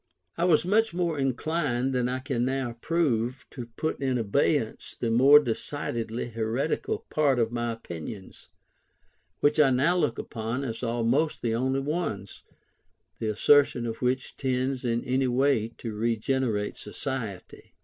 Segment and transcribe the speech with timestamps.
[0.35, 5.11] I was much more inclined, than I can now approve, to put in abeyance the
[5.11, 8.49] more decidedly heretical part of my opinions,
[9.41, 12.41] which I now look upon as almost the only ones,
[13.19, 17.75] the assertion of which tends in any way to regenerate society.